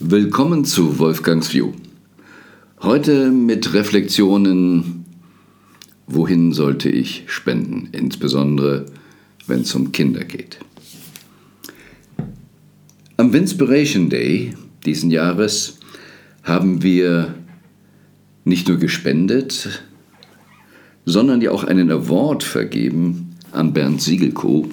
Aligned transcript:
Willkommen 0.00 0.64
zu 0.64 0.98
Wolfgangs 0.98 1.54
View. 1.54 1.70
Heute 2.82 3.30
mit 3.30 3.74
Reflexionen, 3.74 5.04
wohin 6.08 6.52
sollte 6.52 6.88
ich 6.88 7.22
spenden, 7.28 7.90
insbesondere 7.92 8.86
wenn 9.46 9.60
es 9.60 9.72
um 9.72 9.92
Kinder 9.92 10.24
geht. 10.24 10.58
Am 13.16 13.32
Winspiration 13.32 14.10
Day 14.10 14.54
diesen 14.84 15.12
Jahres 15.12 15.78
haben 16.42 16.82
wir 16.82 17.36
nicht 18.44 18.66
nur 18.66 18.78
gespendet, 18.78 19.84
sondern 21.04 21.40
ja 21.40 21.52
auch 21.52 21.62
einen 21.62 21.92
Award 21.92 22.42
vergeben 22.42 23.36
an 23.52 23.72
Bernd 23.72 24.02
Siegelko, 24.02 24.68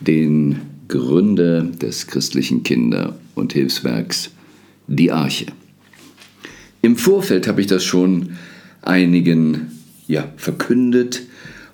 den 0.00 0.60
Gründer 0.88 1.62
des 1.62 2.06
christlichen 2.06 2.62
Kinder- 2.62 3.16
und 3.34 3.52
Hilfswerks 3.52 4.30
Die 4.86 5.12
Arche. 5.12 5.46
Im 6.80 6.96
Vorfeld 6.96 7.46
habe 7.46 7.60
ich 7.60 7.66
das 7.66 7.84
schon 7.84 8.30
einigen 8.82 9.72
ja, 10.06 10.32
verkündet 10.36 11.22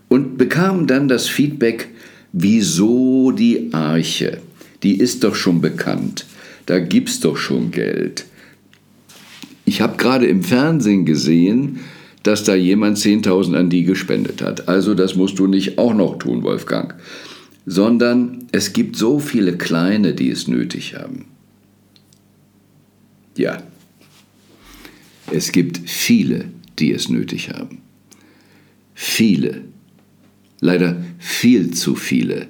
und 0.08 0.36
bekam 0.36 0.88
dann 0.88 1.06
das 1.08 1.28
Feedback, 1.28 1.88
wieso 2.32 3.30
die 3.30 3.72
Arche? 3.72 4.38
Die 4.82 4.98
ist 4.98 5.22
doch 5.22 5.36
schon 5.36 5.60
bekannt, 5.60 6.26
da 6.66 6.80
gibt's 6.80 7.20
doch 7.20 7.36
schon 7.36 7.70
Geld. 7.70 8.26
Ich 9.64 9.80
habe 9.80 9.96
gerade 9.96 10.26
im 10.26 10.42
Fernsehen 10.42 11.06
gesehen, 11.06 11.80
dass 12.24 12.42
da 12.42 12.54
jemand 12.54 12.98
10.000 12.98 13.54
an 13.54 13.70
die 13.70 13.84
gespendet 13.84 14.42
hat. 14.42 14.68
Also 14.68 14.94
das 14.94 15.14
musst 15.14 15.38
du 15.38 15.46
nicht 15.46 15.78
auch 15.78 15.94
noch 15.94 16.18
tun, 16.18 16.42
Wolfgang 16.42 16.94
sondern 17.66 18.44
es 18.52 18.72
gibt 18.72 18.96
so 18.96 19.18
viele 19.18 19.56
Kleine, 19.56 20.14
die 20.14 20.30
es 20.30 20.48
nötig 20.48 20.94
haben. 20.94 21.26
Ja, 23.36 23.62
es 25.32 25.52
gibt 25.52 25.88
viele, 25.88 26.46
die 26.78 26.92
es 26.92 27.08
nötig 27.08 27.50
haben. 27.50 27.78
Viele. 28.94 29.62
Leider 30.60 31.02
viel 31.18 31.72
zu 31.72 31.94
viele. 31.96 32.46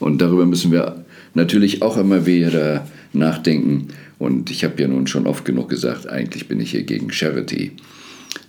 Und 0.00 0.20
darüber 0.20 0.44
müssen 0.44 0.72
wir 0.72 1.04
natürlich 1.34 1.82
auch 1.82 1.96
immer 1.96 2.26
wieder 2.26 2.88
nachdenken. 3.12 3.88
Und 4.18 4.50
ich 4.50 4.64
habe 4.64 4.80
ja 4.80 4.88
nun 4.88 5.06
schon 5.06 5.26
oft 5.26 5.44
genug 5.44 5.68
gesagt, 5.68 6.08
eigentlich 6.08 6.48
bin 6.48 6.60
ich 6.60 6.72
hier 6.72 6.82
gegen 6.82 7.12
Charity. 7.12 7.72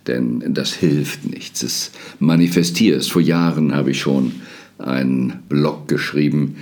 Denn 0.07 0.53
das 0.53 0.73
hilft 0.73 1.25
nichts. 1.25 1.63
Es 1.63 1.91
manifestiert. 2.19 3.05
Vor 3.05 3.22
Jahren 3.22 3.75
habe 3.75 3.91
ich 3.91 4.00
schon 4.00 4.33
einen 4.77 5.43
Blog 5.49 5.87
geschrieben, 5.87 6.57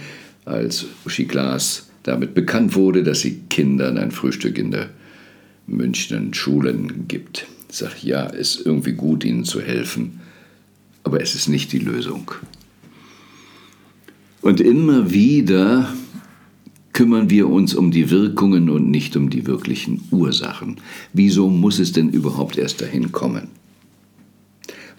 als 0.45 0.86
Uschi 1.06 1.25
Glas 1.25 1.89
damit 2.03 2.33
bekannt 2.33 2.75
wurde, 2.75 3.03
dass 3.03 3.22
sie 3.22 3.42
Kindern 3.50 3.97
ein 3.97 4.11
Frühstück 4.11 4.58
in 4.58 4.72
der 4.72 4.89
Münchner 5.67 6.22
Schulen 6.33 7.08
gibt. 7.08 7.47
Ich 7.70 7.78
sage, 7.78 7.95
ja, 8.02 8.25
ist 8.25 8.66
irgendwie 8.66 8.94
gut, 8.94 9.23
ihnen 9.23 9.45
zu 9.45 9.61
helfen, 9.61 10.20
aber 11.03 11.22
es 11.22 11.36
ist 11.36 11.47
nicht 11.47 11.72
die 11.72 11.80
Lösung. 11.80 12.31
Und 14.42 14.59
immer 14.59 15.11
wieder 15.11 15.94
kümmern 16.92 17.30
wir 17.30 17.50
uns 17.50 17.73
um 17.73 17.92
die 17.92 18.11
Wirkungen 18.11 18.70
und 18.70 18.92
nicht 18.92 19.16
um 19.16 19.30
die 19.30 19.48
wirklichen 19.48 20.03
Ursachen. 20.11 20.77
Wieso 21.14 21.50
muss 21.50 21.80
es 21.80 21.94
denn 21.94 22.09
überhaupt 22.09 22.58
erst 22.58 22.81
dahin 22.81 23.11
kommen? 23.11 23.48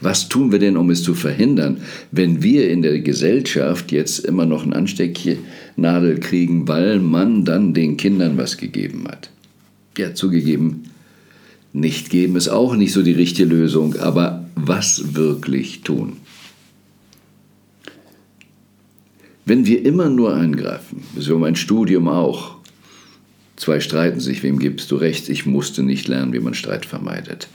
Was 0.05 0.29
tun 0.29 0.53
wir 0.53 0.59
denn, 0.59 0.77
um 0.77 0.91
es 0.91 1.03
zu 1.03 1.15
verhindern, 1.15 1.79
wenn 2.11 2.43
wir 2.43 2.69
in 2.69 2.83
der 2.83 3.01
Gesellschaft 3.01 3.91
jetzt 3.91 4.19
immer 4.19 4.45
noch 4.45 4.65
eine 4.65 4.77
Anstecknadel 4.77 6.21
kriegen, 6.21 6.69
weil 6.69 6.99
man 6.99 7.47
dann 7.47 7.73
den 7.73 7.97
Kindern 7.97 8.37
was 8.37 8.59
gegeben 8.59 9.09
hat? 9.09 9.31
Ja, 9.97 10.15
zugegeben, 10.15 10.91
nicht 11.73 12.11
geben 12.11 12.37
ist 12.37 12.49
auch 12.49 12.77
nicht 12.77 12.93
so 12.93 13.03
die 13.03 13.13
richtige 13.13 13.49
Lösung, 13.49 13.97
aber 13.97 14.45
was 14.55 15.15
wirklich 15.15 15.81
tun? 15.81 16.19
Wenn 19.47 19.65
wir 19.65 19.87
immer 19.87 20.11
nur 20.11 20.37
eingreifen, 20.37 21.03
so 21.17 21.39
mein 21.39 21.57
Studium 21.57 22.09
auch, 22.09 22.57
zwei 23.57 23.81
streiten 23.81 24.21
sich, 24.21 24.43
wem 24.43 24.59
gibst 24.59 24.91
du 24.91 24.97
recht, 24.97 25.31
ich 25.31 25.47
musste 25.47 25.83
nicht 25.83 26.09
lernen, 26.09 26.35
wie 26.35 26.41
man 26.41 26.53
Streit 26.53 26.85
vermeidet. 26.85 27.49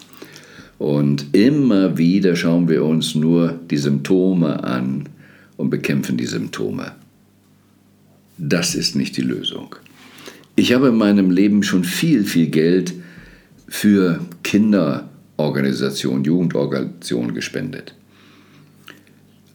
Und 0.80 1.36
immer 1.36 1.98
wieder 1.98 2.38
schauen 2.38 2.70
wir 2.70 2.84
uns 2.86 3.14
nur 3.14 3.60
die 3.70 3.78
Symptome 3.78 4.64
an 4.64 5.10
und 5.58 5.70
bekämpfen 5.70 6.18
die 6.18 6.26
Symptome. 6.26 6.94
Das 8.38 8.76
ist 8.76 8.96
nicht 8.96 9.18
die 9.18 9.22
Lösung. 9.22 9.76
Ich 10.56 10.74
habe 10.74 10.88
in 10.88 10.96
meinem 10.96 11.32
Leben 11.32 11.64
schon 11.64 11.84
viel, 11.84 12.24
viel 12.24 12.48
Geld 12.48 12.94
für 13.68 14.22
Kinderorganisationen, 14.44 16.24
Jugendorganisationen 16.24 17.36
gespendet. 17.36 17.94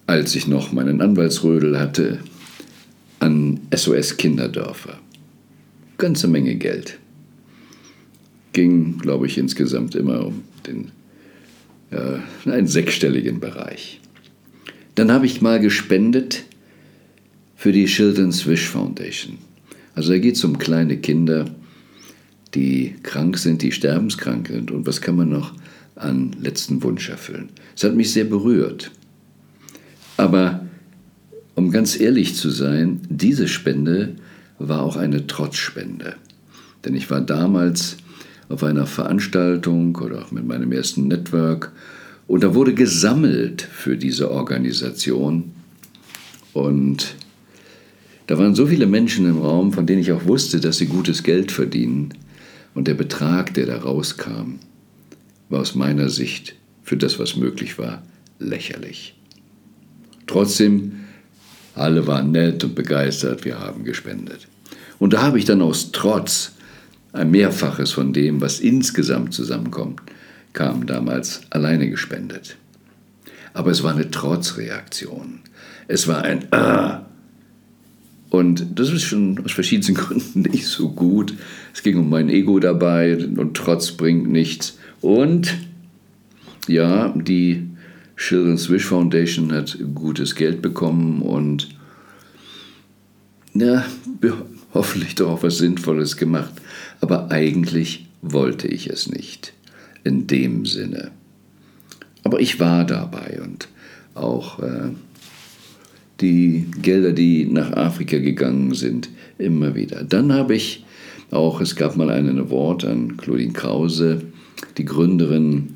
Als 0.07 0.35
ich 0.35 0.47
noch 0.47 0.73
meinen 0.73 1.01
Anwaltsrödel 1.01 1.81
hatte, 1.81 2.19
an 3.21 3.61
SOS 3.75 4.19
Kinderdörfer. 4.19 4.99
Ganze 5.97 6.29
Menge 6.29 6.57
Geld. 6.57 6.99
Ging, 8.53 8.99
glaube 8.99 9.27
ich, 9.27 9.39
insgesamt 9.39 9.95
immer 9.95 10.27
um 10.27 10.43
den 10.67 10.91
äh, 11.95 12.51
einen 12.51 12.67
sechsstelligen 12.67 13.41
Bereich. 13.41 14.01
Dann 14.95 15.11
habe 15.11 15.27
ich 15.27 15.41
mal 15.41 15.61
gespendet 15.61 16.45
für 17.57 17.73
die 17.73 17.87
Children's 17.87 18.47
Wish 18.47 18.69
Foundation. 18.69 19.39
Also 19.95 20.13
da 20.13 20.19
geht 20.19 20.37
es 20.37 20.45
um 20.45 20.59
kleine 20.59 20.99
Kinder, 20.99 21.47
die 22.55 22.95
krank 23.03 23.39
sind, 23.39 23.63
die 23.63 23.73
sterbenskrank 23.73 24.49
sind. 24.49 24.71
Und 24.71 24.87
was 24.87 25.01
kann 25.01 25.17
man 25.17 25.29
noch 25.29 25.55
an 25.97 26.33
letzten 26.41 26.83
Wunsch 26.83 27.09
erfüllen? 27.09 27.49
Es 27.77 27.85
hat 27.85 27.95
mich 27.95 28.13
sehr 28.13 28.25
berührt. 28.25 28.91
Aber 30.17 30.67
um 31.55 31.71
ganz 31.71 31.99
ehrlich 31.99 32.35
zu 32.35 32.51
sein, 32.51 33.01
diese 33.09 33.49
Spende 33.49 34.17
war 34.59 34.83
auch 34.83 34.97
eine 34.97 35.27
Trotzspende. 35.27 36.17
Denn 36.85 36.95
ich 36.95 37.11
war 37.11 37.21
damals 37.21 37.97
auf 38.49 38.63
einer 38.63 38.87
Veranstaltung 38.87 39.97
oder 39.97 40.23
auch 40.23 40.31
mit 40.31 40.47
meinem 40.47 40.73
ersten 40.73 41.09
Network. 41.09 41.73
Und 42.27 42.43
da 42.43 42.55
wurde 42.55 42.75
gesammelt 42.75 43.63
für 43.63 43.97
diese 43.97 44.31
Organisation. 44.31 45.53
Und 46.53 47.15
da 48.27 48.39
waren 48.39 48.55
so 48.55 48.67
viele 48.67 48.87
Menschen 48.87 49.29
im 49.29 49.39
Raum, 49.39 49.73
von 49.73 49.87
denen 49.87 50.01
ich 50.01 50.13
auch 50.13 50.25
wusste, 50.25 50.61
dass 50.61 50.79
sie 50.79 50.87
gutes 50.87 51.23
Geld 51.23 51.53
verdienen. 51.53 52.15
Und 52.75 52.89
der 52.89 52.95
Betrag, 52.95 53.55
der 53.55 53.67
da 53.67 53.79
rauskam, 53.79 54.59
war 55.49 55.61
aus 55.61 55.75
meiner 55.75 56.09
Sicht 56.09 56.55
für 56.83 56.97
das, 56.97 57.19
was 57.19 57.37
möglich 57.37 57.79
war, 57.79 58.03
lächerlich. 58.39 59.15
Trotzdem, 60.27 60.93
alle 61.75 62.07
waren 62.07 62.33
nett 62.33 62.65
und 62.65 62.75
begeistert, 62.75 63.45
wir 63.45 63.61
haben 63.61 63.85
gespendet. 63.85 64.49
Und 64.99 65.13
da 65.13 65.23
habe 65.23 65.39
ich 65.39 65.45
dann 65.45 65.61
aus 65.61 65.93
Trotz 65.93 66.54
ein 67.15 67.31
Mehrfaches 67.31 67.93
von 67.93 68.13
dem, 68.13 68.41
was 68.41 68.61
insgesamt 68.61 69.33
zusammenkommt, 69.35 70.03
kam 70.53 70.87
damals 70.87 71.43
alleine 71.51 71.89
gespendet. 71.89 72.57
Aber 73.53 73.71
es 73.71 73.83
war 73.83 73.95
eine 73.95 74.11
Trotzreaktion. 74.11 75.41
Es 75.87 76.09
war 76.09 76.23
ein 76.23 76.53
Ah. 76.53 77.07
Und 78.31 78.67
das 78.81 78.91
ist 78.91 79.05
schon 79.05 79.39
aus 79.45 79.53
verschiedenen 79.53 79.95
Gründen 80.01 80.41
nicht 80.43 80.67
so 80.67 80.89
gut. 80.91 81.35
Es 81.73 81.85
ging 81.85 81.99
um 81.99 82.11
mein 82.11 82.29
Ego 82.29 82.59
dabei 82.59 83.17
und 83.17 83.57
Trotz 83.57 83.93
bringt 83.93 84.29
nichts. 84.29 84.77
Und 85.01 85.55
ja, 86.67 87.11
die 87.11 87.69
Children's 88.17 88.71
Wish 88.71 88.87
Foundation 88.87 89.53
hat 89.53 89.79
gutes 89.95 90.35
Geld 90.35 90.63
bekommen 90.63 91.23
und 91.23 91.69
ja, 93.55 93.85
hoffentlich 94.75 95.15
doch 95.15 95.31
auch 95.31 95.43
was 95.43 95.59
Sinnvolles 95.59 96.17
gemacht. 96.17 96.53
Aber 97.01 97.31
eigentlich 97.31 98.07
wollte 98.21 98.69
ich 98.69 98.89
es 98.89 99.11
nicht. 99.11 99.55
In 100.03 100.27
dem 100.27 100.67
Sinne. 100.67 101.13
Aber 102.25 102.41
ich 102.41 102.61
war 102.61 102.85
dabei 102.85 103.41
und 103.43 103.69
auch 104.15 104.59
äh, 104.59 104.91
die 106.21 106.67
Gelder, 106.83 107.13
die 107.13 107.47
nach 107.47 107.73
Afrika 107.73 108.19
gegangen 108.19 108.75
sind, 108.75 109.09
immer 109.39 109.75
wieder. 109.75 110.05
Dann 110.05 110.33
habe 110.33 110.55
ich 110.55 110.85
auch, 111.31 111.61
es 111.61 111.77
gab 111.77 111.97
mal 111.97 112.11
einen 112.11 112.39
Award 112.39 112.85
an 112.85 113.17
Claudine 113.17 113.53
Krause, 113.53 114.23
die 114.79 114.85
Gründerin 114.85 115.75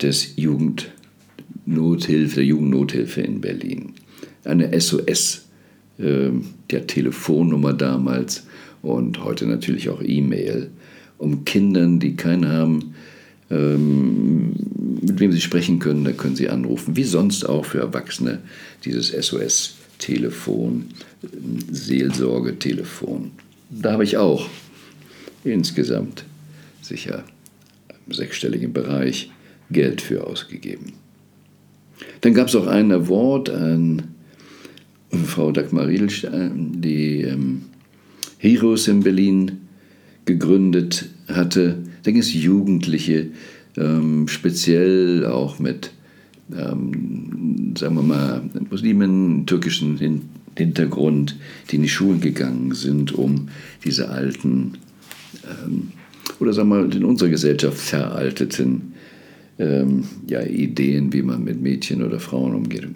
des 0.00 0.36
Jugendnothilfe, 0.36 2.36
der 2.36 2.44
Jugendnothilfe 2.44 3.20
in 3.20 3.40
Berlin. 3.40 3.92
Eine 4.44 4.78
SOS 4.80 5.46
äh, 6.00 6.30
der 6.70 6.86
Telefonnummer 6.86 7.72
damals 7.72 8.44
und 8.82 9.22
heute 9.24 9.46
natürlich 9.46 9.88
auch 9.88 10.02
E-Mail, 10.02 10.70
um 11.18 11.44
Kindern, 11.44 12.00
die 12.00 12.16
keinen 12.16 12.48
haben, 12.48 12.94
ähm, 13.50 14.52
mit 15.02 15.20
wem 15.20 15.32
sie 15.32 15.40
sprechen 15.40 15.78
können, 15.78 16.04
da 16.04 16.12
können 16.12 16.36
sie 16.36 16.48
anrufen, 16.48 16.96
wie 16.96 17.04
sonst 17.04 17.44
auch 17.44 17.64
für 17.64 17.78
Erwachsene 17.78 18.38
dieses 18.84 19.08
SOS-Telefon, 19.08 20.86
Seelsorgetelefon. 21.70 23.32
Da 23.70 23.92
habe 23.92 24.04
ich 24.04 24.16
auch 24.16 24.48
insgesamt 25.44 26.24
sicher 26.80 27.24
im 28.06 28.12
sechsstelligen 28.12 28.72
Bereich 28.72 29.30
Geld 29.70 30.00
für 30.00 30.26
ausgegeben. 30.26 30.94
Dann 32.22 32.34
gab 32.34 32.48
es 32.48 32.54
auch 32.54 32.66
ein 32.66 32.90
Award 32.92 33.50
an 33.50 34.14
Frau 35.24 35.52
Dagmar 35.52 35.88
Riedelstein, 35.88 36.80
die 36.80 37.22
ähm, 37.22 37.62
Heroes 38.38 38.88
in 38.88 39.02
Berlin 39.02 39.58
gegründet 40.24 41.10
hatte. 41.28 41.78
Da 42.02 42.10
ging 42.10 42.20
es 42.20 42.32
Jugendliche, 42.32 43.28
ähm, 43.76 44.28
speziell 44.28 45.26
auch 45.26 45.58
mit, 45.58 45.92
ähm, 46.52 47.74
sagen 47.76 47.96
wir 47.96 48.02
mal, 48.02 48.42
Muslimen, 48.70 49.46
türkischen 49.46 49.98
Hin 49.98 50.22
Hintergrund, 50.56 51.36
die 51.70 51.76
in 51.76 51.82
die 51.82 51.88
Schulen 51.88 52.20
gegangen 52.20 52.74
sind, 52.74 53.12
um 53.12 53.48
diese 53.84 54.08
alten 54.10 54.72
ähm, 55.44 55.92
oder 56.40 56.52
sagen 56.52 56.68
wir 56.70 56.82
mal 56.82 56.94
in 56.94 57.04
unserer 57.04 57.28
Gesellschaft 57.28 57.78
veralteten 57.78 58.94
ähm, 59.58 60.04
ja, 60.26 60.42
Ideen, 60.42 61.12
wie 61.12 61.22
man 61.22 61.44
mit 61.44 61.60
Mädchen 61.60 62.02
oder 62.02 62.18
Frauen 62.18 62.54
umgeht, 62.54 62.88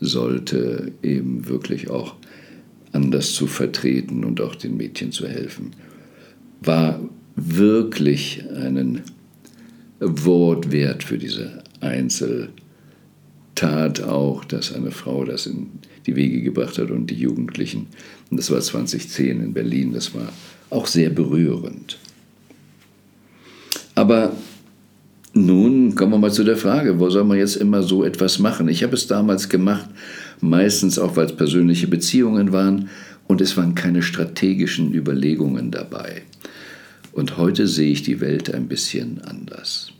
sollte 0.00 0.92
eben 1.02 1.48
wirklich 1.48 1.90
auch 1.90 2.14
anders 2.92 3.34
zu 3.34 3.46
vertreten 3.46 4.24
und 4.24 4.40
auch 4.40 4.54
den 4.54 4.76
Mädchen 4.76 5.12
zu 5.12 5.26
helfen. 5.28 5.72
War 6.60 7.00
wirklich 7.36 8.42
einen 8.54 9.02
Wort 10.00 10.72
wert 10.72 11.04
für 11.04 11.18
diese 11.18 11.62
Einzeltat 11.80 12.52
auch, 14.02 14.44
dass 14.44 14.72
eine 14.72 14.90
Frau 14.90 15.24
das 15.24 15.46
in 15.46 15.68
die 16.06 16.16
Wege 16.16 16.42
gebracht 16.42 16.78
hat 16.78 16.90
und 16.90 17.08
die 17.10 17.14
Jugendlichen. 17.14 17.86
Und 18.30 18.38
das 18.38 18.50
war 18.50 18.60
2010 18.60 19.40
in 19.42 19.52
Berlin, 19.52 19.92
das 19.92 20.14
war 20.14 20.32
auch 20.70 20.86
sehr 20.86 21.10
berührend. 21.10 21.98
Aber 23.94 24.32
nun 25.32 25.75
kommen 25.96 26.12
wir 26.12 26.18
mal 26.18 26.32
zu 26.32 26.44
der 26.44 26.56
Frage, 26.56 27.00
wo 27.00 27.10
soll 27.10 27.24
man 27.24 27.38
jetzt 27.38 27.56
immer 27.56 27.82
so 27.82 28.04
etwas 28.04 28.38
machen? 28.38 28.68
Ich 28.68 28.82
habe 28.84 28.94
es 28.94 29.06
damals 29.06 29.48
gemacht, 29.48 29.88
meistens 30.40 30.98
auch, 30.98 31.16
weil 31.16 31.26
es 31.26 31.36
persönliche 31.36 31.88
Beziehungen 31.88 32.52
waren 32.52 32.88
und 33.26 33.40
es 33.40 33.56
waren 33.56 33.74
keine 33.74 34.02
strategischen 34.02 34.94
Überlegungen 34.94 35.70
dabei. 35.70 36.22
Und 37.12 37.38
heute 37.38 37.66
sehe 37.66 37.92
ich 37.92 38.02
die 38.02 38.20
Welt 38.20 38.54
ein 38.54 38.68
bisschen 38.68 39.22
anders. 39.22 39.90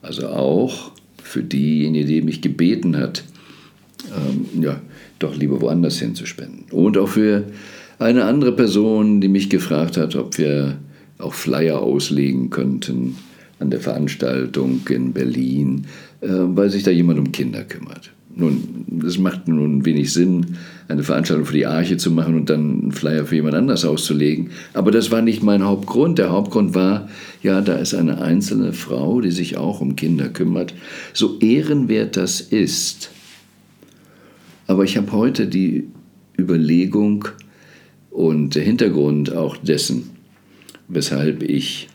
Also 0.00 0.28
auch 0.28 0.92
für 1.22 1.42
diejenige, 1.42 2.06
die 2.06 2.22
mich 2.22 2.40
gebeten 2.40 2.96
hat, 2.96 3.24
ähm, 4.16 4.62
ja, 4.62 4.80
doch 5.18 5.36
lieber 5.36 5.60
woanders 5.60 5.98
hinzuspenden. 5.98 6.66
Und 6.70 6.96
auch 6.96 7.08
für 7.08 7.44
eine 7.98 8.24
andere 8.24 8.52
Person, 8.52 9.20
die 9.20 9.28
mich 9.28 9.50
gefragt 9.50 9.96
hat, 9.96 10.14
ob 10.14 10.38
wir 10.38 10.78
auch 11.18 11.34
Flyer 11.34 11.80
auslegen 11.80 12.50
könnten 12.50 13.16
an 13.58 13.70
der 13.70 13.80
Veranstaltung 13.80 14.80
in 14.88 15.12
Berlin, 15.12 15.86
äh, 16.20 16.28
weil 16.30 16.70
sich 16.70 16.82
da 16.82 16.90
jemand 16.90 17.18
um 17.18 17.32
Kinder 17.32 17.64
kümmert. 17.64 18.12
Nun, 18.34 19.02
es 19.04 19.18
macht 19.18 19.48
nun 19.48 19.84
wenig 19.84 20.12
Sinn, 20.12 20.58
eine 20.86 21.02
Veranstaltung 21.02 21.44
für 21.44 21.54
die 21.54 21.66
Arche 21.66 21.96
zu 21.96 22.12
machen 22.12 22.36
und 22.36 22.48
dann 22.48 22.82
einen 22.82 22.92
Flyer 22.92 23.26
für 23.26 23.34
jemand 23.34 23.56
anders 23.56 23.84
auszulegen. 23.84 24.50
Aber 24.74 24.92
das 24.92 25.10
war 25.10 25.22
nicht 25.22 25.42
mein 25.42 25.64
Hauptgrund. 25.64 26.18
Der 26.18 26.30
Hauptgrund 26.30 26.72
war, 26.74 27.08
ja, 27.42 27.60
da 27.60 27.74
ist 27.74 27.94
eine 27.94 28.20
einzelne 28.20 28.72
Frau, 28.72 29.20
die 29.20 29.32
sich 29.32 29.56
auch 29.56 29.80
um 29.80 29.96
Kinder 29.96 30.28
kümmert. 30.28 30.72
So 31.14 31.38
ehrenwert 31.40 32.16
das 32.16 32.40
ist. 32.40 33.10
Aber 34.68 34.84
ich 34.84 34.96
habe 34.96 35.10
heute 35.10 35.48
die 35.48 35.88
Überlegung 36.38 37.26
und 38.10 38.54
der 38.54 38.62
Hintergrund 38.62 39.34
auch 39.34 39.56
dessen, 39.56 40.10
weshalb 40.86 41.42
ich 41.42 41.88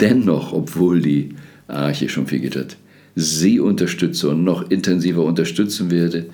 dennoch, 0.00 0.52
obwohl 0.52 1.00
die 1.00 1.30
Arche 1.68 2.08
schon 2.08 2.26
viel 2.26 2.48
hat, 2.54 2.76
sie 3.14 3.60
unterstütze 3.60 4.28
und 4.28 4.44
noch 4.44 4.70
intensiver 4.70 5.24
unterstützen 5.24 5.90
werde, 5.90 6.26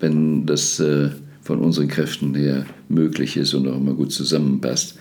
wenn 0.00 0.46
das 0.46 0.78
äh, 0.80 1.10
von 1.42 1.58
unseren 1.58 1.88
Kräften 1.88 2.34
her 2.34 2.66
möglich 2.88 3.36
ist 3.36 3.54
und 3.54 3.66
auch 3.68 3.76
immer 3.76 3.94
gut 3.94 4.12
zusammenpasst, 4.12 4.96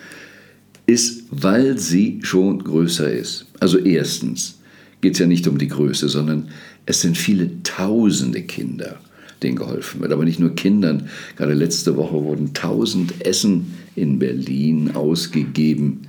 ist, 0.86 1.24
weil 1.32 1.78
sie 1.78 2.20
schon 2.24 2.64
größer 2.64 3.12
ist. 3.12 3.46
Also 3.60 3.78
erstens 3.78 4.60
geht 5.02 5.14
es 5.14 5.20
ja 5.20 5.28
nicht 5.28 5.48
um 5.48 5.58
die 5.58 5.68
Größe, 5.68 6.10
sondern 6.10 6.50
es 6.86 7.02
sind 7.02 7.18
viele 7.18 7.64
tausende 7.64 8.42
Kinder, 8.42 9.00
denen 9.42 9.56
geholfen 9.56 10.02
wird. 10.02 10.12
Aber 10.12 10.26
nicht 10.26 10.40
nur 10.40 10.56
Kindern. 10.56 11.10
Gerade 11.38 11.54
letzte 11.54 11.96
Woche 11.96 12.16
wurden 12.16 12.54
tausend 12.54 13.26
Essen 13.26 13.74
in 13.96 14.20
Berlin 14.20 14.92
ausgegeben 14.94 16.02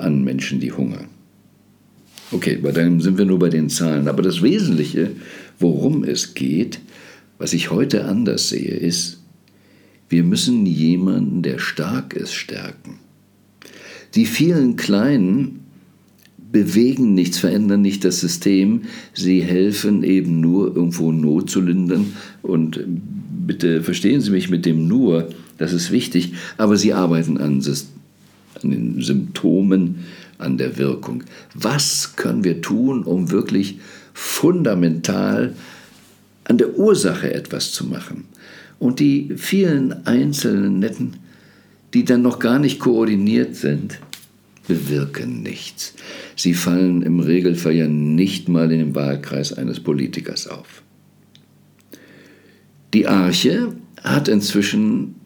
an 0.00 0.24
Menschen, 0.24 0.60
die 0.60 0.72
hungern. 0.72 1.06
Okay, 2.32 2.58
bei 2.62 2.70
dann 2.70 3.00
sind 3.00 3.18
wir 3.18 3.24
nur 3.24 3.38
bei 3.38 3.48
den 3.48 3.68
Zahlen. 3.68 4.06
Aber 4.08 4.22
das 4.22 4.42
Wesentliche, 4.42 5.10
worum 5.58 6.04
es 6.04 6.34
geht, 6.34 6.80
was 7.38 7.52
ich 7.52 7.70
heute 7.70 8.04
anders 8.04 8.50
sehe, 8.50 8.74
ist, 8.74 9.20
wir 10.08 10.22
müssen 10.24 10.66
jemanden, 10.66 11.42
der 11.42 11.58
stark 11.58 12.14
ist, 12.14 12.34
stärken. 12.34 12.98
Die 14.14 14.26
vielen 14.26 14.76
Kleinen 14.76 15.60
bewegen 16.52 17.14
nichts, 17.14 17.38
verändern 17.38 17.82
nicht 17.82 18.04
das 18.04 18.20
System. 18.20 18.82
Sie 19.14 19.40
helfen 19.40 20.02
eben 20.02 20.40
nur, 20.40 20.74
irgendwo 20.74 21.12
Not 21.12 21.50
zu 21.50 21.60
lindern. 21.60 22.12
Und 22.42 22.80
bitte 23.46 23.82
verstehen 23.82 24.20
Sie 24.20 24.30
mich 24.30 24.50
mit 24.50 24.66
dem 24.66 24.88
nur, 24.88 25.28
das 25.58 25.72
ist 25.72 25.90
wichtig, 25.90 26.32
aber 26.56 26.76
sie 26.76 26.94
arbeiten 26.94 27.36
an, 27.36 27.60
an 28.62 28.70
den 28.70 29.02
Symptomen 29.02 30.04
an 30.38 30.58
der 30.58 30.78
Wirkung. 30.78 31.24
Was 31.54 32.16
können 32.16 32.44
wir 32.44 32.60
tun, 32.60 33.04
um 33.04 33.30
wirklich 33.30 33.78
fundamental 34.14 35.54
an 36.44 36.58
der 36.58 36.78
Ursache 36.78 37.32
etwas 37.32 37.72
zu 37.72 37.86
machen? 37.86 38.24
Und 38.78 38.98
die 38.98 39.32
vielen 39.36 40.06
einzelnen 40.06 40.78
Netten, 40.78 41.16
die 41.92 42.04
dann 42.04 42.22
noch 42.22 42.38
gar 42.38 42.58
nicht 42.58 42.80
koordiniert 42.80 43.56
sind, 43.56 43.98
bewirken 44.66 45.42
nichts. 45.42 45.94
Sie 46.36 46.54
fallen 46.54 47.02
im 47.02 47.20
Regelfall 47.20 47.74
ja 47.74 47.88
nicht 47.88 48.48
mal 48.48 48.70
in 48.72 48.78
den 48.78 48.94
Wahlkreis 48.94 49.52
eines 49.52 49.80
Politikers 49.80 50.46
auf. 50.46 50.82
Die 52.94 53.06
Arche 53.06 53.74
hat 54.02 54.28
inzwischen 54.28 55.16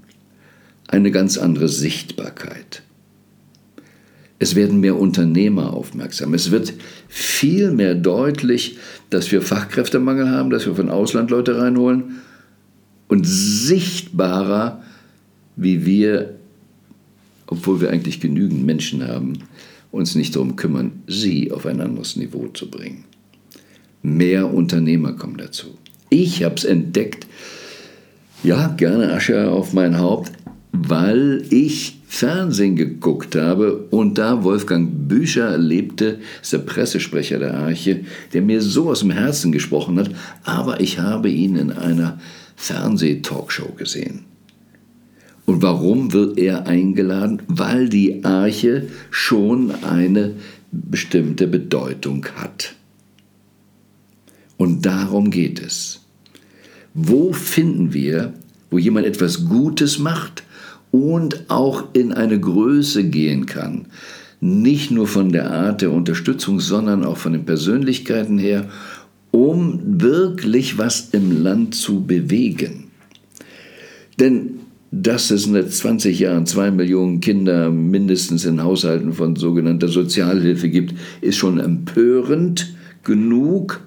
eine 0.89 1.11
ganz 1.11 1.39
andere 1.39 1.69
Sichtbarkeit. 1.69 2.83
Es 4.39 4.55
werden 4.55 4.81
mehr 4.81 4.99
Unternehmer 4.99 5.73
aufmerksam. 5.73 6.35
Es 6.35 6.51
wird 6.51 6.75
viel 7.09 7.71
mehr 7.71 7.95
deutlich, 7.95 8.79
dass 9.11 9.31
wir 9.31 9.43
Fachkräftemangel 9.43 10.29
haben, 10.29 10.51
dass 10.51 10.67
wir 10.67 10.75
von 10.75 10.91
Ausland 10.91 11.31
Leute 11.31 11.59
reinholen 11.59 12.17
und 13.09 13.25
sichtbarer, 13.25 14.83
wie 15.57 15.87
wir, 15.87 16.35
obwohl 17.47 17.81
wir 17.81 17.91
eigentlich 17.91 18.21
genügend 18.21 18.67
Menschen 18.67 19.07
haben, 19.07 19.35
uns 19.93 20.17
nicht 20.17 20.35
darum 20.35 20.57
kümmern, 20.57 21.05
sie 21.07 21.53
auf 21.53 21.67
ein 21.67 21.81
anderes 21.81 22.17
Niveau 22.17 22.49
zu 22.49 22.69
bringen. 22.69 23.05
Mehr 24.03 24.53
Unternehmer 24.53 25.13
kommen 25.13 25.37
dazu. 25.37 25.79
Ich 26.11 26.43
habe 26.43 26.57
es 26.57 26.65
entdeckt, 26.65 27.27
ja, 28.43 28.69
gerne 28.69 29.13
Asche 29.13 29.51
auf 29.51 29.73
mein 29.73 29.99
Haupt, 29.99 30.33
weil 30.77 31.45
ich 31.51 32.01
Fernsehen 32.07 32.75
geguckt 32.75 33.37
habe 33.37 33.87
und 33.91 34.19
da 34.19 34.43
Wolfgang 34.43 35.09
Bücher 35.09 35.47
erlebte, 35.47 36.19
ist 36.43 36.53
der 36.53 36.59
Pressesprecher 36.59 37.39
der 37.39 37.55
Arche, 37.55 38.01
der 38.33 38.43
mir 38.43 38.61
so 38.61 38.91
aus 38.91 39.01
dem 39.01 39.11
Herzen 39.11 39.53
gesprochen 39.53 39.99
hat, 39.99 40.11
aber 40.43 40.81
ich 40.81 40.99
habe 40.99 41.31
ihn 41.31 41.57
in 41.57 41.73
einer 41.73 42.19
Fernsehtalkshow 42.57 43.73
gesehen. 43.77 44.25
Und 45.47 45.63
warum 45.63 46.13
wird 46.13 46.39
er 46.39 46.67
eingeladen? 46.67 47.43
Weil 47.47 47.89
die 47.89 48.25
Arche 48.25 48.89
schon 49.11 49.73
eine 49.85 50.35
bestimmte 50.73 51.47
Bedeutung 51.47 52.27
hat. 52.37 52.75
Und 54.57 54.87
darum 54.87 55.31
geht 55.31 55.61
es. 55.61 56.01
Wo 56.95 57.33
finden 57.33 57.93
wir, 57.93 58.33
wo 58.71 58.79
jemand 58.79 59.07
etwas 59.07 59.47
Gutes 59.47 59.99
macht 59.99 60.43
und 60.95 61.51
auch 61.51 61.87
in 61.93 62.13
eine 62.13 62.39
Größe 62.39 63.03
gehen 63.03 63.47
kann. 63.47 63.87
Nicht 64.41 64.93
nur 64.93 65.09
von 65.09 65.33
der 65.33 65.51
Art 65.51 65.83
der 65.83 65.91
Unterstützung, 65.91 66.61
sondern 66.61 67.05
auch 67.05 67.17
von 67.17 67.33
den 67.33 67.45
Persönlichkeiten 67.45 68.39
her, 68.39 68.69
um 69.33 69.81
wirklich 70.01 70.79
was 70.79 71.09
im 71.11 71.43
Land 71.43 71.75
zu 71.75 72.05
bewegen. 72.05 72.85
Denn 74.21 74.61
dass 74.93 75.33
es 75.33 75.47
in 75.47 75.69
20 75.69 76.21
Jahren 76.21 76.47
zwei 76.47 76.71
Millionen 76.71 77.19
Kinder 77.19 77.73
mindestens 77.73 78.45
in 78.45 78.63
Haushalten 78.63 79.15
von 79.15 79.35
sogenannter 79.35 79.89
Sozialhilfe 79.89 80.69
gibt, 80.69 80.95
ist 81.21 81.39
schon 81.39 81.59
empörend 81.59 82.73
genug. 83.03 83.81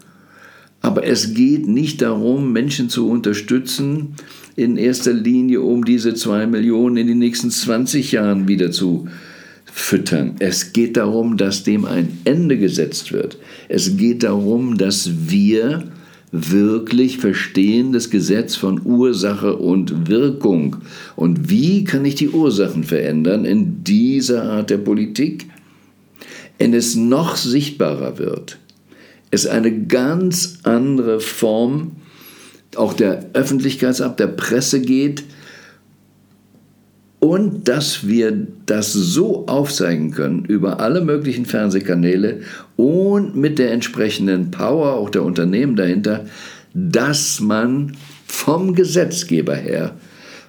Aber 0.82 1.06
es 1.06 1.34
geht 1.34 1.70
nicht 1.70 2.02
darum, 2.02 2.52
Menschen 2.52 2.90
zu 2.90 3.10
unterstützen, 3.10 4.16
in 4.58 4.76
erster 4.76 5.14
Linie, 5.14 5.62
um 5.62 5.86
diese 5.86 6.16
zwei 6.16 6.48
Millionen 6.48 6.98
in 6.98 7.08
den 7.08 7.20
nächsten 7.20 7.52
20 7.52 8.12
Jahren 8.12 8.48
wieder 8.48 8.72
zu 8.72 9.08
füttern. 9.66 10.36
Es 10.40 10.74
geht 10.74 10.98
darum, 10.98 11.38
dass 11.38 11.64
dem 11.64 11.86
ein 11.86 12.18
Ende 12.26 12.58
gesetzt 12.58 13.14
wird. 13.14 13.38
Es 13.70 13.98
geht 13.98 14.24
darum, 14.24 14.78
dass 14.78 15.12
wir 15.30 15.84
wirklich 16.32 17.20
verstehen 17.20 17.94
das 17.94 18.10
Gesetz 18.10 18.56
von 18.56 18.82
Ursache 18.84 19.56
und 19.56 20.10
Wirkung. 20.10 20.78
Und 21.16 21.52
wie 21.52 21.84
kann 21.84 22.04
ich 22.04 22.16
die 22.16 22.30
Ursachen 22.30 22.84
verändern 22.84 23.46
in 23.46 23.84
dieser 23.84 24.44
Art 24.44 24.72
der 24.72 24.80
Politik? 24.80 25.46
Wenn 26.58 26.74
es 26.74 26.96
noch 26.96 27.36
sichtbarer 27.36 28.18
wird, 28.18 28.58
es 29.30 29.46
eine 29.46 29.86
ganz 29.86 30.60
andere 30.64 31.20
Form 31.20 31.92
auch 32.78 32.94
der 32.94 33.26
Öffentlichkeitsab, 33.34 34.18
der 34.18 34.28
Presse 34.28 34.82
geht, 34.82 35.24
und 37.20 37.68
dass 37.68 38.08
wir 38.08 38.48
das 38.66 38.94
so 38.94 39.48
aufzeigen 39.48 40.12
können 40.12 40.46
über 40.46 40.80
alle 40.80 41.02
möglichen 41.02 41.46
Fernsehkanäle 41.46 42.42
und 42.76 43.36
mit 43.36 43.58
der 43.58 43.72
entsprechenden 43.72 44.52
Power 44.52 44.94
auch 44.94 45.10
der 45.10 45.24
Unternehmen 45.24 45.76
dahinter, 45.76 46.26
dass 46.74 47.40
man 47.40 47.98
vom 48.28 48.76
Gesetzgeber 48.76 49.56
her, 49.56 49.96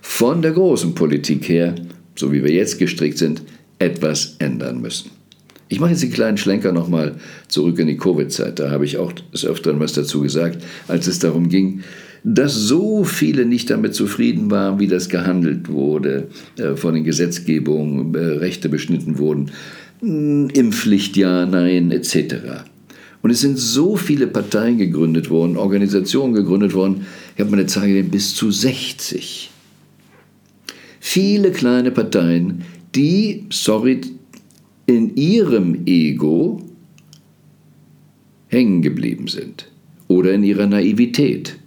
von 0.02 0.42
der 0.42 0.52
großen 0.52 0.94
Politik 0.94 1.48
her, 1.48 1.74
so 2.16 2.32
wie 2.32 2.44
wir 2.44 2.52
jetzt 2.52 2.78
gestrickt 2.78 3.18
sind, 3.18 3.42
etwas 3.78 4.36
ändern 4.38 4.80
müssen. 4.80 5.10
Ich 5.68 5.80
mache 5.80 5.90
jetzt 5.90 6.02
den 6.02 6.12
kleinen 6.12 6.38
Schlenker 6.38 6.72
nochmal 6.72 7.16
zurück 7.48 7.78
in 7.78 7.86
die 7.86 7.96
Covid-Zeit. 7.96 8.58
Da 8.58 8.70
habe 8.70 8.84
ich 8.84 8.98
auch 8.98 9.12
des 9.32 9.44
Öfteren 9.44 9.80
was 9.80 9.92
dazu 9.92 10.20
gesagt, 10.20 10.62
als 10.86 11.06
es 11.06 11.18
darum 11.18 11.48
ging, 11.48 11.82
dass 12.24 12.54
so 12.54 13.04
viele 13.04 13.44
nicht 13.44 13.70
damit 13.70 13.94
zufrieden 13.94 14.50
waren, 14.50 14.78
wie 14.78 14.86
das 14.86 15.08
gehandelt 15.08 15.68
wurde, 15.68 16.28
äh, 16.58 16.76
von 16.76 16.94
den 16.94 17.04
Gesetzgebungen, 17.04 18.14
äh, 18.14 18.18
Rechte 18.18 18.68
beschnitten 18.68 19.18
wurden, 19.18 19.50
hm, 20.00 20.48
Impfpflicht 20.50 21.16
ja, 21.16 21.46
nein, 21.46 21.90
etc. 21.90 22.64
Und 23.22 23.30
es 23.30 23.40
sind 23.40 23.58
so 23.58 23.96
viele 23.96 24.26
Parteien 24.26 24.78
gegründet 24.78 25.30
worden, 25.30 25.56
Organisationen 25.56 26.34
gegründet 26.34 26.74
worden, 26.74 27.06
ich 27.34 27.40
habe 27.40 27.50
meine 27.50 27.66
Zahl 27.66 27.88
gesehen, 27.88 28.10
bis 28.10 28.34
zu 28.34 28.50
60. 28.50 29.50
Viele 31.00 31.50
kleine 31.52 31.90
Parteien, 31.90 32.62
die, 32.94 33.46
sorry, 33.50 34.00
in 34.86 35.14
ihrem 35.16 35.86
Ego 35.86 36.62
hängen 38.48 38.82
geblieben 38.82 39.28
sind 39.28 39.68
oder 40.08 40.32
in 40.32 40.42
ihrer 40.42 40.66
Naivität. 40.66 41.58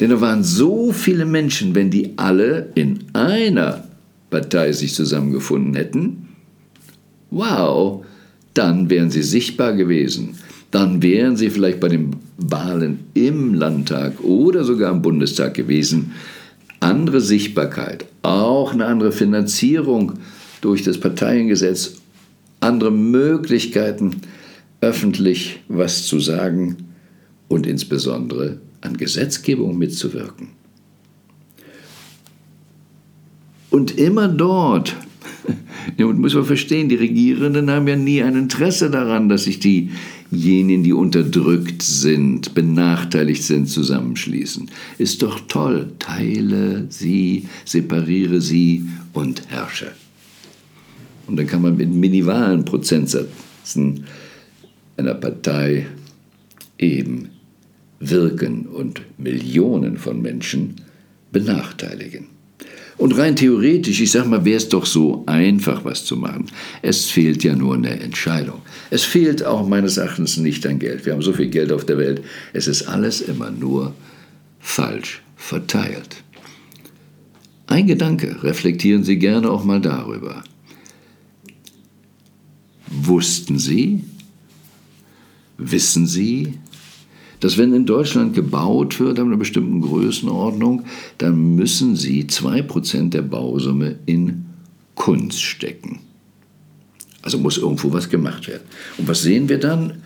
Denn 0.00 0.10
da 0.10 0.20
waren 0.22 0.42
so 0.42 0.92
viele 0.92 1.26
Menschen, 1.26 1.74
wenn 1.74 1.90
die 1.90 2.12
alle 2.16 2.70
in 2.74 3.04
einer 3.12 3.84
Partei 4.30 4.72
sich 4.72 4.94
zusammengefunden 4.94 5.74
hätten, 5.74 6.28
wow, 7.30 8.04
dann 8.54 8.88
wären 8.88 9.10
sie 9.10 9.22
sichtbar 9.22 9.74
gewesen. 9.74 10.36
Dann 10.70 11.02
wären 11.02 11.36
sie 11.36 11.50
vielleicht 11.50 11.80
bei 11.80 11.88
den 11.88 12.16
Wahlen 12.38 13.00
im 13.14 13.54
Landtag 13.54 14.20
oder 14.22 14.64
sogar 14.64 14.90
im 14.90 15.02
Bundestag 15.02 15.54
gewesen. 15.54 16.12
Andere 16.78 17.20
Sichtbarkeit, 17.20 18.06
auch 18.22 18.72
eine 18.72 18.86
andere 18.86 19.12
Finanzierung 19.12 20.14
durch 20.62 20.82
das 20.82 20.98
Parteiengesetz, 20.98 21.96
andere 22.60 22.90
Möglichkeiten, 22.90 24.22
öffentlich 24.80 25.60
was 25.68 26.06
zu 26.06 26.20
sagen 26.20 26.76
und 27.48 27.66
insbesondere 27.66 28.58
an 28.80 28.96
Gesetzgebung 28.96 29.76
mitzuwirken. 29.76 30.48
Und 33.70 33.96
immer 33.98 34.28
dort, 34.28 34.96
muss 35.98 36.34
man 36.34 36.44
verstehen, 36.44 36.88
die 36.88 36.96
Regierenden 36.96 37.70
haben 37.70 37.86
ja 37.86 37.96
nie 37.96 38.22
ein 38.22 38.36
Interesse 38.36 38.90
daran, 38.90 39.28
dass 39.28 39.44
sich 39.44 39.60
diejenigen, 39.60 40.82
die 40.82 40.92
unterdrückt 40.92 41.82
sind, 41.82 42.54
benachteiligt 42.54 43.44
sind, 43.44 43.68
zusammenschließen. 43.68 44.70
Ist 44.98 45.22
doch 45.22 45.40
toll. 45.46 45.92
Teile 45.98 46.86
sie, 46.88 47.48
separiere 47.64 48.40
sie 48.40 48.86
und 49.12 49.48
herrsche. 49.48 49.92
Und 51.26 51.36
dann 51.36 51.46
kann 51.46 51.62
man 51.62 51.76
mit 51.76 51.92
minimalen 51.92 52.64
Prozentsätzen 52.64 54.04
einer 54.96 55.14
Partei 55.14 55.86
eben 56.76 57.28
wirken 58.00 58.66
und 58.66 59.02
Millionen 59.18 59.98
von 59.98 60.20
Menschen 60.20 60.76
benachteiligen. 61.32 62.26
Und 62.96 63.16
rein 63.16 63.34
theoretisch, 63.34 64.00
ich 64.00 64.10
sag 64.10 64.26
mal, 64.26 64.44
wäre 64.44 64.58
es 64.58 64.68
doch 64.68 64.84
so 64.84 65.22
einfach, 65.24 65.84
was 65.86 66.04
zu 66.04 66.16
machen. 66.16 66.46
Es 66.82 67.06
fehlt 67.06 67.42
ja 67.42 67.54
nur 67.54 67.74
eine 67.74 67.98
Entscheidung. 67.98 68.60
Es 68.90 69.04
fehlt 69.04 69.42
auch 69.42 69.66
meines 69.66 69.96
Erachtens 69.96 70.36
nicht 70.36 70.66
an 70.66 70.78
Geld. 70.78 71.06
Wir 71.06 71.14
haben 71.14 71.22
so 71.22 71.32
viel 71.32 71.48
Geld 71.48 71.72
auf 71.72 71.86
der 71.86 71.96
Welt. 71.96 72.22
Es 72.52 72.66
ist 72.66 72.82
alles 72.82 73.22
immer 73.22 73.50
nur 73.50 73.94
falsch 74.58 75.22
verteilt. 75.36 76.22
Ein 77.68 77.86
Gedanke, 77.86 78.42
reflektieren 78.42 79.04
Sie 79.04 79.16
gerne 79.16 79.50
auch 79.50 79.64
mal 79.64 79.80
darüber. 79.80 80.44
Wussten 82.88 83.58
Sie, 83.58 84.04
wissen 85.56 86.06
Sie, 86.06 86.58
dass 87.40 87.58
wenn 87.58 87.72
in 87.72 87.86
Deutschland 87.86 88.34
gebaut 88.34 89.00
wird, 89.00 89.18
an 89.18 89.28
einer 89.28 89.36
bestimmten 89.36 89.80
Größenordnung, 89.80 90.84
dann 91.18 91.56
müssen 91.56 91.96
sie 91.96 92.24
2% 92.24 93.10
der 93.10 93.22
Bausumme 93.22 93.96
in 94.06 94.46
Kunst 94.94 95.42
stecken. 95.42 96.00
Also 97.22 97.38
muss 97.38 97.58
irgendwo 97.58 97.92
was 97.92 98.08
gemacht 98.08 98.48
werden. 98.48 98.62
Und 98.98 99.08
was 99.08 99.22
sehen 99.22 99.48
wir 99.48 99.58
dann? 99.58 100.02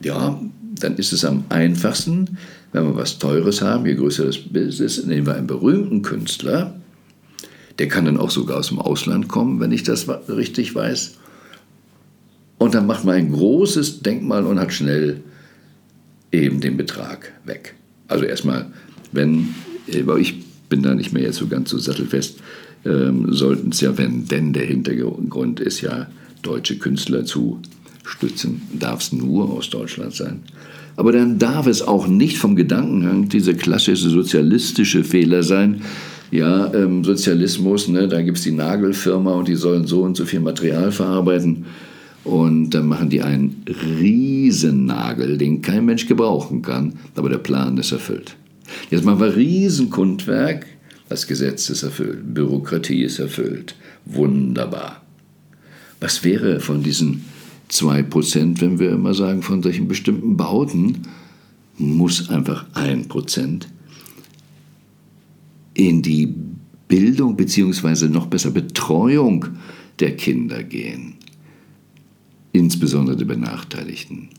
Ja, 0.00 0.40
dann 0.78 0.96
ist 0.96 1.12
es 1.12 1.24
am 1.24 1.44
einfachsten, 1.48 2.38
wenn 2.72 2.84
wir 2.84 2.96
was 2.96 3.18
Teures 3.18 3.62
haben, 3.62 3.86
je 3.86 3.94
größer 3.94 4.26
das 4.26 4.80
ist, 4.80 5.06
nehmen 5.06 5.26
wir 5.26 5.34
einen 5.34 5.46
berühmten 5.46 6.02
Künstler, 6.02 6.74
der 7.78 7.88
kann 7.88 8.04
dann 8.04 8.18
auch 8.18 8.30
sogar 8.30 8.58
aus 8.58 8.68
dem 8.68 8.78
Ausland 8.78 9.28
kommen, 9.28 9.60
wenn 9.60 9.72
ich 9.72 9.82
das 9.82 10.08
richtig 10.28 10.74
weiß. 10.74 11.16
Und 12.58 12.74
dann 12.74 12.86
macht 12.86 13.04
man 13.04 13.16
ein 13.16 13.32
großes 13.32 14.00
Denkmal 14.00 14.44
und 14.44 14.58
hat 14.58 14.72
schnell 14.72 15.22
eben 16.42 16.60
den 16.60 16.76
Betrag 16.76 17.32
weg. 17.44 17.74
Also 18.08 18.24
erstmal, 18.24 18.66
wenn, 19.12 19.54
aber 20.00 20.18
ich 20.18 20.42
bin 20.68 20.82
da 20.82 20.94
nicht 20.94 21.12
mehr 21.12 21.22
jetzt 21.22 21.38
so 21.38 21.46
ganz 21.46 21.70
so 21.70 21.78
sattelfest, 21.78 22.38
ähm, 22.84 23.32
sollten 23.32 23.70
es 23.70 23.80
ja, 23.80 23.96
wenn 23.96 24.26
denn 24.26 24.52
der 24.52 24.64
Hintergrund 24.64 25.60
ist, 25.60 25.80
ja 25.80 26.06
deutsche 26.42 26.78
Künstler 26.78 27.24
zu 27.24 27.60
stützen, 28.04 28.62
darf 28.78 29.00
es 29.00 29.12
nur 29.12 29.50
aus 29.50 29.70
Deutschland 29.70 30.14
sein. 30.14 30.40
Aber 30.96 31.12
dann 31.12 31.38
darf 31.38 31.66
es 31.66 31.82
auch 31.82 32.06
nicht 32.06 32.38
vom 32.38 32.54
Gedankengang 32.54 33.28
diese 33.28 33.54
klassische 33.54 34.08
sozialistische 34.10 35.02
Fehler 35.02 35.42
sein. 35.42 35.82
Ja, 36.30 36.72
ähm, 36.74 37.04
Sozialismus, 37.04 37.88
ne, 37.88 38.08
da 38.08 38.22
gibt 38.22 38.38
es 38.38 38.44
die 38.44 38.52
Nagelfirma 38.52 39.32
und 39.32 39.48
die 39.48 39.56
sollen 39.56 39.86
so 39.86 40.02
und 40.02 40.16
so 40.16 40.24
viel 40.24 40.40
Material 40.40 40.92
verarbeiten. 40.92 41.66
Und 42.24 42.70
dann 42.70 42.88
machen 42.88 43.10
die 43.10 43.20
einen 43.20 43.64
Riesennagel, 43.68 45.36
den 45.36 45.60
kein 45.60 45.84
Mensch 45.84 46.06
gebrauchen 46.06 46.62
kann, 46.62 46.94
aber 47.16 47.28
der 47.28 47.38
Plan 47.38 47.76
ist 47.76 47.92
erfüllt. 47.92 48.36
Jetzt 48.90 49.04
machen 49.04 49.20
wir 49.20 49.36
Riesenkundwerk, 49.36 50.66
das 51.10 51.26
Gesetz 51.26 51.68
ist 51.68 51.82
erfüllt, 51.82 52.34
Bürokratie 52.34 53.02
ist 53.02 53.18
erfüllt. 53.18 53.76
Wunderbar. 54.06 55.02
Was 56.00 56.24
wäre 56.24 56.60
von 56.60 56.82
diesen 56.82 57.24
2%, 57.70 58.60
wenn 58.60 58.78
wir 58.78 58.92
immer 58.92 59.12
sagen, 59.12 59.42
von 59.42 59.62
solchen 59.62 59.86
bestimmten 59.86 60.36
Bauten, 60.36 61.02
muss 61.76 62.30
einfach 62.30 62.64
1% 62.74 63.66
in 65.74 66.02
die 66.02 66.32
Bildung 66.88 67.36
bzw. 67.36 68.08
noch 68.08 68.26
besser 68.26 68.50
Betreuung 68.50 69.46
der 69.98 70.16
Kinder 70.16 70.62
gehen 70.62 71.14
insbesondere 72.54 73.16
die 73.16 73.24
Benachteiligten. 73.24 74.30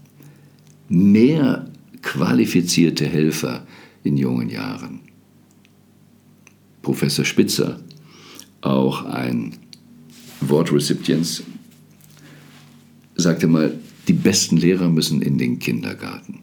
Mehr 0.87 1.69
qualifizierte 2.01 3.05
Helfer 3.05 3.67
in 4.03 4.17
jungen 4.17 4.49
Jahren. 4.49 5.01
Professor 6.81 7.25
Spitzer, 7.25 7.81
auch 8.61 9.05
ein 9.05 9.57
Wortrezipienz, 10.39 11.43
sagte 13.15 13.47
mal, 13.47 13.77
die 14.07 14.13
besten 14.13 14.57
Lehrer 14.57 14.89
müssen 14.89 15.21
in 15.21 15.37
den 15.37 15.59
Kindergarten. 15.59 16.39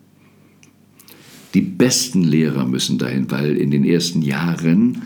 Die 1.54 1.60
besten 1.60 2.22
Lehrer 2.22 2.66
müssen 2.66 2.98
dahin, 2.98 3.30
weil 3.30 3.56
in 3.56 3.70
den 3.70 3.84
ersten 3.84 4.20
Jahren 4.20 5.02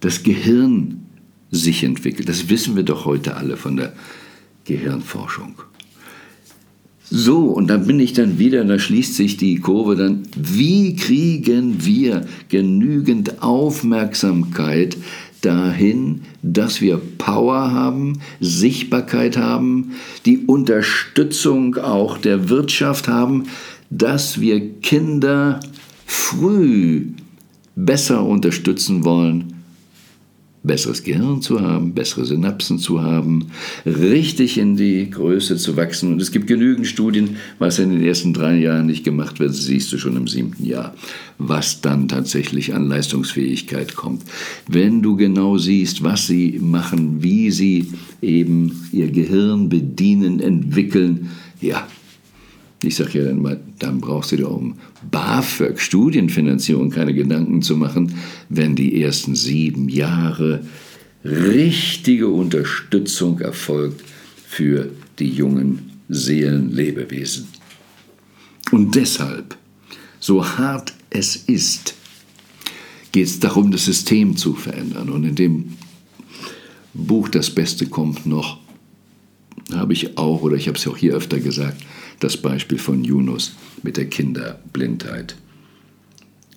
das 0.00 0.22
Gehirn 0.22 1.06
sich 1.50 1.84
entwickelt. 1.84 2.28
Das 2.28 2.48
wissen 2.48 2.76
wir 2.76 2.82
doch 2.82 3.04
heute 3.04 3.36
alle 3.36 3.56
von 3.56 3.76
der 3.76 3.94
Gehirnforschung. 4.66 5.54
So, 7.08 7.44
und 7.44 7.68
dann 7.68 7.86
bin 7.86 8.00
ich 8.00 8.14
dann 8.14 8.38
wieder, 8.38 8.64
da 8.64 8.80
schließt 8.80 9.14
sich 9.14 9.36
die 9.36 9.60
Kurve 9.60 9.94
dann, 9.94 10.24
wie 10.36 10.96
kriegen 10.96 11.84
wir 11.84 12.26
genügend 12.48 13.42
Aufmerksamkeit, 13.42 14.96
dahin, 15.40 16.22
dass 16.42 16.80
wir 16.80 17.00
Power 17.18 17.70
haben, 17.70 18.18
Sichtbarkeit 18.40 19.36
haben, 19.36 19.92
die 20.24 20.38
Unterstützung 20.38 21.76
auch 21.76 22.18
der 22.18 22.48
Wirtschaft 22.48 23.06
haben, 23.06 23.44
dass 23.88 24.40
wir 24.40 24.80
Kinder 24.80 25.60
früh 26.04 27.10
besser 27.76 28.24
unterstützen 28.24 29.04
wollen, 29.04 29.55
besseres 30.66 31.04
Gehirn 31.04 31.42
zu 31.42 31.60
haben, 31.60 31.92
bessere 31.94 32.24
Synapsen 32.24 32.78
zu 32.78 33.02
haben, 33.02 33.46
richtig 33.84 34.58
in 34.58 34.76
die 34.76 35.10
Größe 35.10 35.56
zu 35.56 35.76
wachsen. 35.76 36.12
Und 36.12 36.22
es 36.22 36.32
gibt 36.32 36.46
genügend 36.46 36.86
Studien, 36.86 37.36
was 37.58 37.78
in 37.78 37.90
den 37.90 38.02
ersten 38.02 38.32
drei 38.32 38.56
Jahren 38.56 38.86
nicht 38.86 39.04
gemacht 39.04 39.40
wird, 39.40 39.54
siehst 39.54 39.92
du 39.92 39.98
schon 39.98 40.16
im 40.16 40.28
siebten 40.28 40.64
Jahr, 40.64 40.94
was 41.38 41.80
dann 41.80 42.08
tatsächlich 42.08 42.74
an 42.74 42.88
Leistungsfähigkeit 42.88 43.94
kommt. 43.94 44.22
Wenn 44.68 45.02
du 45.02 45.16
genau 45.16 45.58
siehst, 45.58 46.02
was 46.02 46.26
sie 46.26 46.58
machen, 46.60 47.22
wie 47.22 47.50
sie 47.50 47.92
eben 48.20 48.88
ihr 48.92 49.10
Gehirn 49.10 49.68
bedienen, 49.68 50.40
entwickeln, 50.40 51.30
ja, 51.60 51.86
ich 52.82 52.96
sage 52.96 53.18
ja 53.18 53.24
dann 53.24 53.40
mal, 53.40 53.60
dann 53.78 54.00
brauchst 54.00 54.32
du 54.32 54.36
dir 54.36 54.50
um 54.50 54.74
BAföG, 55.10 55.78
Studienfinanzierung, 55.78 56.90
keine 56.90 57.14
Gedanken 57.14 57.62
zu 57.62 57.76
machen, 57.76 58.14
wenn 58.48 58.76
die 58.76 59.02
ersten 59.02 59.34
sieben 59.34 59.88
Jahre 59.88 60.64
richtige 61.24 62.28
Unterstützung 62.28 63.40
erfolgt 63.40 64.02
für 64.46 64.90
die 65.18 65.28
jungen 65.28 65.90
Seelenlebewesen. 66.08 67.48
Und 68.70 68.94
deshalb, 68.94 69.56
so 70.20 70.44
hart 70.44 70.92
es 71.10 71.36
ist, 71.36 71.94
geht 73.12 73.26
es 73.26 73.40
darum, 73.40 73.70
das 73.70 73.84
System 73.84 74.36
zu 74.36 74.54
verändern. 74.54 75.08
Und 75.08 75.24
in 75.24 75.34
dem 75.34 75.76
Buch 76.94 77.28
Das 77.28 77.50
Beste 77.50 77.86
kommt 77.86 78.26
noch, 78.26 78.58
habe 79.72 79.92
ich 79.92 80.16
auch, 80.16 80.42
oder 80.42 80.56
ich 80.56 80.68
habe 80.68 80.78
es 80.78 80.86
auch 80.86 80.96
hier 80.96 81.14
öfter 81.14 81.40
gesagt, 81.40 81.82
das 82.20 82.36
Beispiel 82.36 82.78
von 82.78 83.04
Yunus 83.04 83.54
mit 83.82 83.96
der 83.96 84.06
Kinderblindheit. 84.06 85.36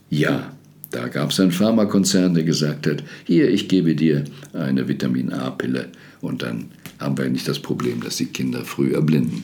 Ja, 0.10 0.54
da 0.92 1.08
gab 1.08 1.32
es 1.32 1.40
einen 1.40 1.52
Pharmakonzern, 1.52 2.34
der 2.34 2.44
gesagt 2.44 2.88
hat, 2.88 3.04
hier, 3.26 3.50
ich 3.50 3.68
gebe 3.68 3.96
dir 3.96 4.24
eine 4.54 4.88
Vitamin 4.88 5.32
A-Pille 5.32 5.90
und 6.22 6.42
dann 6.42 6.66
haben 7.00 7.18
wir 7.18 7.30
nicht 7.30 7.48
das 7.48 7.60
Problem, 7.60 8.02
dass 8.02 8.18
die 8.18 8.26
Kinder 8.26 8.66
früh 8.66 8.94
erblinden. 8.94 9.44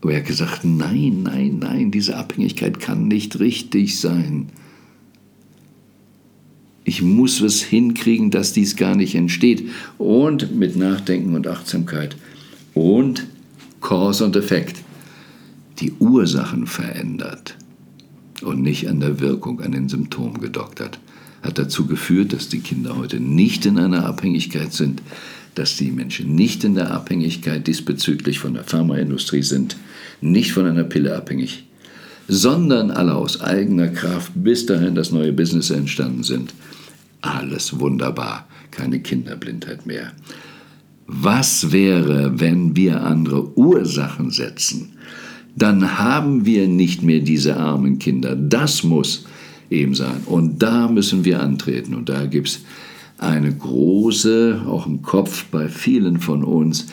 Aber 0.00 0.12
er 0.12 0.18
hat 0.18 0.26
gesagt, 0.26 0.64
nein, 0.64 1.22
nein, 1.22 1.58
nein, 1.58 1.90
diese 1.90 2.16
Abhängigkeit 2.16 2.80
kann 2.80 3.08
nicht 3.08 3.38
richtig 3.38 3.98
sein. 3.98 4.48
Ich 6.84 7.02
muss 7.02 7.40
es 7.40 7.62
hinkriegen, 7.62 8.30
dass 8.30 8.52
dies 8.52 8.76
gar 8.76 8.96
nicht 8.96 9.14
entsteht. 9.14 9.68
Und 9.98 10.56
mit 10.56 10.76
Nachdenken 10.76 11.34
und 11.34 11.46
Achtsamkeit 11.46 12.16
und 12.74 13.26
Cause 13.80 14.24
und 14.24 14.36
Effekt 14.36 14.82
die 15.80 15.92
Ursachen 15.98 16.66
verändert 16.66 17.56
und 18.42 18.62
nicht 18.62 18.88
an 18.88 19.00
der 19.00 19.20
Wirkung, 19.20 19.60
an 19.60 19.72
den 19.72 19.88
Symptomen 19.88 20.40
gedoktert, 20.40 20.98
hat 21.42 21.58
dazu 21.58 21.86
geführt, 21.86 22.32
dass 22.32 22.48
die 22.48 22.60
Kinder 22.60 22.96
heute 22.96 23.18
nicht 23.18 23.64
in 23.66 23.78
einer 23.78 24.04
Abhängigkeit 24.04 24.72
sind, 24.72 25.02
dass 25.54 25.76
die 25.76 25.90
Menschen 25.90 26.34
nicht 26.34 26.64
in 26.64 26.74
der 26.74 26.90
Abhängigkeit 26.90 27.66
diesbezüglich 27.66 28.38
von 28.38 28.54
der 28.54 28.64
Pharmaindustrie 28.64 29.42
sind, 29.42 29.76
nicht 30.20 30.52
von 30.52 30.66
einer 30.66 30.84
Pille 30.84 31.16
abhängig, 31.16 31.64
sondern 32.28 32.90
alle 32.90 33.14
aus 33.14 33.40
eigener 33.40 33.88
Kraft 33.88 34.32
bis 34.34 34.66
dahin, 34.66 34.94
dass 34.94 35.10
neue 35.10 35.32
Business 35.32 35.70
entstanden 35.70 36.22
sind. 36.22 36.54
Alles 37.22 37.78
wunderbar, 37.80 38.46
keine 38.70 39.00
Kinderblindheit 39.00 39.86
mehr. 39.86 40.12
Was 41.06 41.72
wäre, 41.72 42.38
wenn 42.38 42.76
wir 42.76 43.02
andere 43.02 43.58
Ursachen 43.58 44.30
setzen? 44.30 44.92
Dann 45.56 45.98
haben 45.98 46.46
wir 46.46 46.68
nicht 46.68 47.02
mehr 47.02 47.20
diese 47.20 47.56
armen 47.56 47.98
Kinder. 47.98 48.36
Das 48.36 48.84
muss 48.84 49.24
eben 49.70 49.94
sein. 49.94 50.22
Und 50.26 50.62
da 50.62 50.88
müssen 50.88 51.24
wir 51.24 51.40
antreten. 51.40 51.94
Und 51.94 52.08
da 52.08 52.26
gibt 52.26 52.48
es 52.48 52.60
eine 53.18 53.54
große, 53.54 54.62
auch 54.66 54.86
im 54.86 55.02
Kopf 55.02 55.46
bei 55.46 55.68
vielen 55.68 56.18
von 56.18 56.42
uns, 56.44 56.86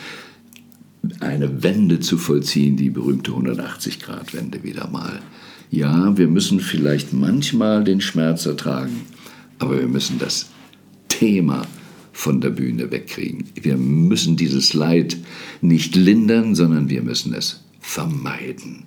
eine 1.20 1.62
Wende 1.62 2.00
zu 2.00 2.18
vollziehen, 2.18 2.76
die 2.76 2.90
berühmte 2.90 3.30
180-Grad-Wende 3.32 4.62
wieder 4.62 4.88
mal. 4.88 5.20
Ja, 5.70 6.16
wir 6.16 6.28
müssen 6.28 6.60
vielleicht 6.60 7.12
manchmal 7.12 7.84
den 7.84 8.00
Schmerz 8.00 8.46
ertragen, 8.46 9.02
aber 9.58 9.78
wir 9.80 9.88
müssen 9.88 10.18
das 10.18 10.50
Thema 11.08 11.62
von 12.12 12.40
der 12.40 12.50
Bühne 12.50 12.90
wegkriegen. 12.90 13.44
Wir 13.54 13.76
müssen 13.76 14.36
dieses 14.36 14.74
Leid 14.74 15.16
nicht 15.60 15.94
lindern, 15.94 16.54
sondern 16.54 16.90
wir 16.90 17.02
müssen 17.02 17.32
es 17.32 17.62
vermeiden. 17.88 18.84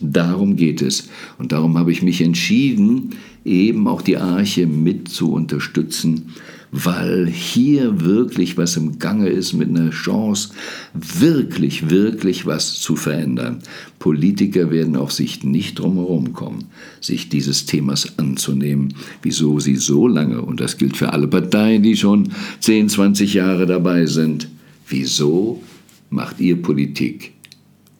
Darum 0.00 0.56
geht 0.56 0.82
es. 0.82 1.08
Und 1.38 1.52
darum 1.52 1.78
habe 1.78 1.92
ich 1.92 2.02
mich 2.02 2.20
entschieden, 2.20 3.10
eben 3.44 3.86
auch 3.86 4.02
die 4.02 4.16
Arche 4.16 4.66
mit 4.66 5.08
zu 5.08 5.32
unterstützen, 5.32 6.32
weil 6.72 7.28
hier 7.28 8.00
wirklich 8.00 8.56
was 8.58 8.76
im 8.76 8.98
Gange 8.98 9.28
ist 9.28 9.52
mit 9.52 9.68
einer 9.68 9.90
Chance, 9.90 10.54
wirklich, 10.92 11.88
wirklich 11.88 12.46
was 12.46 12.80
zu 12.80 12.96
verändern. 12.96 13.60
Politiker 14.00 14.72
werden 14.72 14.96
auf 14.96 15.12
sich 15.12 15.44
nicht 15.44 15.78
drumherum 15.78 16.32
kommen, 16.32 16.64
sich 17.00 17.28
dieses 17.28 17.66
Themas 17.66 18.18
anzunehmen, 18.18 18.94
wieso 19.22 19.60
sie 19.60 19.76
so 19.76 20.08
lange, 20.08 20.42
und 20.42 20.60
das 20.60 20.78
gilt 20.78 20.96
für 20.96 21.12
alle 21.12 21.28
Parteien, 21.28 21.82
die 21.82 21.96
schon 21.96 22.32
10, 22.58 22.88
20 22.88 23.34
Jahre 23.34 23.66
dabei 23.66 24.06
sind, 24.06 24.48
wieso 24.88 25.62
macht 26.10 26.40
ihr 26.40 26.60
Politik? 26.60 27.32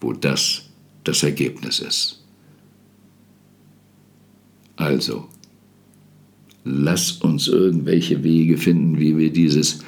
Wo 0.02 0.12
das 0.12 0.62
das 1.04 1.22
Ergebnis 1.22 1.80
ist. 1.80 2.22
Also, 4.76 5.28
lass 6.64 7.12
uns 7.12 7.48
irgendwelche 7.48 8.22
Wege 8.22 8.56
finden, 8.56 8.98
wie 8.98 9.16
wir 9.16 9.32
dieses 9.32 9.80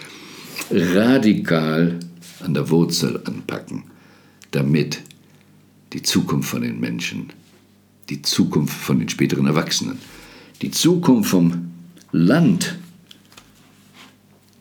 radikal 0.70 1.98
an 2.40 2.54
der 2.54 2.68
Wurzel 2.70 3.20
anpacken, 3.24 3.84
damit 4.50 5.02
die 5.92 6.02
Zukunft 6.02 6.50
von 6.50 6.62
den 6.62 6.80
Menschen, 6.80 7.32
die 8.08 8.22
Zukunft 8.22 8.76
von 8.76 8.98
den 8.98 9.08
späteren 9.08 9.46
Erwachsenen, 9.46 9.98
die 10.62 10.70
Zukunft 10.70 11.30
vom 11.30 11.70
Land 12.12 12.76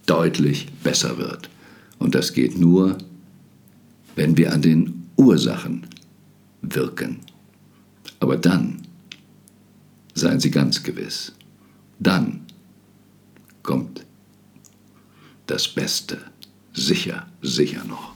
deutlich 0.06 0.68
besser 0.84 1.18
wird. 1.18 1.50
Und 2.00 2.16
das 2.16 2.34
geht 2.34 2.58
nur, 2.58 2.98
wenn 4.16 4.38
wir 4.38 4.54
an 4.54 4.62
den 4.62 5.03
Ursachen 5.24 5.88
wirken. 6.62 7.20
Aber 8.20 8.38
dann, 8.38 8.82
seien 10.14 10.40
Sie 10.40 10.52
ganz 10.52 10.84
gewiss, 10.84 11.34
dann 12.00 12.46
kommt 13.64 14.06
das 15.48 15.68
Beste 15.68 16.18
sicher, 16.74 17.28
sicher 17.42 17.84
noch. 17.86 18.13